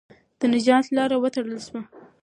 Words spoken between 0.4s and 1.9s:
نجات لاره وتړل سوه.